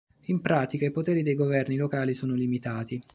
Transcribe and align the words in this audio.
In 0.29 0.41
pratica, 0.41 0.83
i 0.83 0.89
poteri 0.89 1.21
dei 1.21 1.35
governi 1.35 1.75
locali 1.77 2.15
sono 2.15 2.33
limitati. 2.33 2.99